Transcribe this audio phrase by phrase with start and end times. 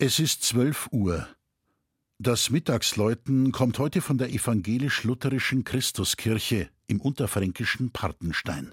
[0.00, 1.26] Es ist zwölf Uhr.
[2.20, 8.72] Das Mittagsläuten kommt heute von der evangelisch-lutherischen Christuskirche im unterfränkischen Partenstein.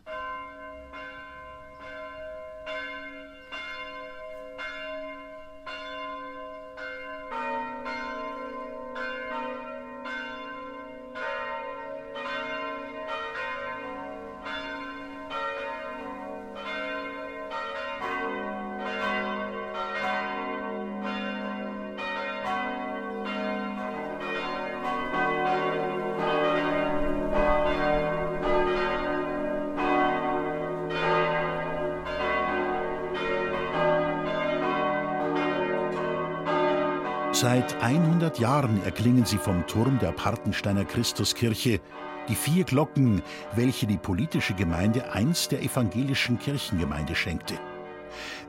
[37.36, 41.82] Seit 100 Jahren erklingen sie vom Turm der Partensteiner Christuskirche,
[42.30, 43.22] die vier Glocken,
[43.54, 47.56] welche die politische Gemeinde einst der evangelischen Kirchengemeinde schenkte.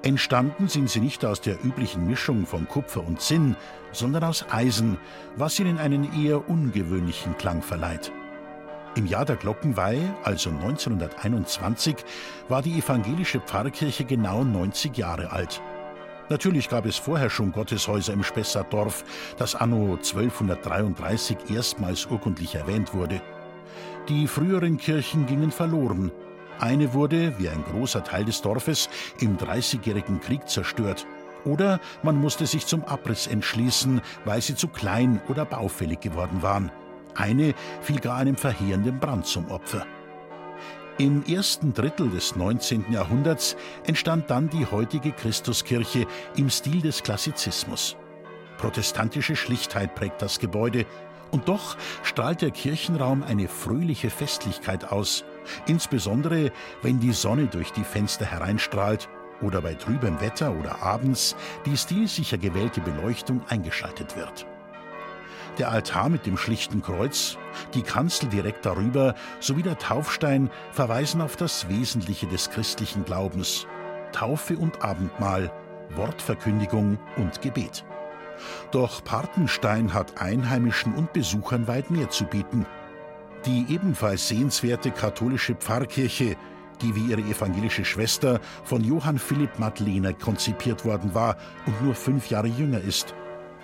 [0.04, 3.56] Entstanden sind sie nicht aus der üblichen Mischung von Kupfer und Zinn,
[3.90, 4.98] sondern aus Eisen,
[5.34, 8.12] was ihnen einen eher ungewöhnlichen Klang verleiht.
[8.94, 11.96] Im Jahr der Glockenweihe, also 1921,
[12.48, 15.60] war die evangelische Pfarrkirche genau 90 Jahre alt.
[16.28, 19.04] Natürlich gab es vorher schon Gotteshäuser im Spessartdorf,
[19.36, 23.20] das anno 1233 erstmals urkundlich erwähnt wurde.
[24.08, 26.10] Die früheren Kirchen gingen verloren.
[26.58, 28.88] Eine wurde, wie ein großer Teil des Dorfes,
[29.20, 31.06] im Dreißigjährigen Krieg zerstört.
[31.44, 36.72] Oder man musste sich zum Abriss entschließen, weil sie zu klein oder baufällig geworden waren.
[37.14, 39.86] Eine fiel gar einem verheerenden Brand zum Opfer.
[40.98, 42.90] Im ersten Drittel des 19.
[42.90, 47.96] Jahrhunderts entstand dann die heutige Christuskirche im Stil des Klassizismus.
[48.56, 50.86] Protestantische Schlichtheit prägt das Gebäude,
[51.32, 55.24] und doch strahlt der Kirchenraum eine fröhliche Festlichkeit aus,
[55.66, 59.08] insbesondere wenn die Sonne durch die Fenster hereinstrahlt
[59.42, 64.46] oder bei trübem Wetter oder abends die stilsicher gewählte Beleuchtung eingeschaltet wird.
[65.58, 67.38] Der Altar mit dem schlichten Kreuz,
[67.72, 73.66] die Kanzel direkt darüber sowie der Taufstein verweisen auf das Wesentliche des christlichen Glaubens:
[74.12, 75.50] Taufe und Abendmahl,
[75.94, 77.86] Wortverkündigung und Gebet.
[78.70, 82.66] Doch Partenstein hat Einheimischen und Besuchern weit mehr zu bieten.
[83.46, 86.36] Die ebenfalls sehenswerte katholische Pfarrkirche,
[86.82, 92.28] die wie ihre evangelische Schwester von Johann Philipp Madlener konzipiert worden war und nur fünf
[92.28, 93.14] Jahre jünger ist,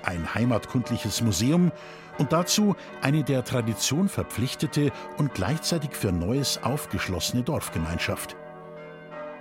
[0.04, 1.72] ein heimatkundliches Museum
[2.18, 8.36] und dazu eine der Tradition verpflichtete und gleichzeitig für Neues aufgeschlossene Dorfgemeinschaft.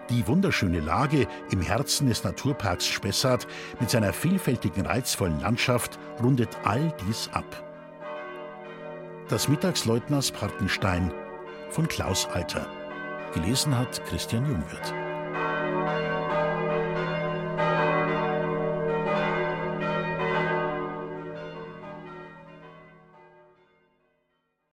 [0.10, 3.48] Die wunderschöne Lage im Herzen des Naturparks Spessart
[3.80, 7.46] mit seiner vielfältigen, reizvollen Landschaft rundet all dies ab.
[9.30, 11.14] Das Mittagsleutners Partenstein
[11.70, 12.68] von Klaus Alter.
[13.34, 14.94] Gelesen hat Christian Jungwirth.